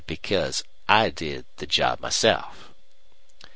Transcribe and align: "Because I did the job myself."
"Because 0.07 0.63
I 0.89 1.11
did 1.11 1.45
the 1.57 1.67
job 1.67 1.99
myself." 1.99 2.69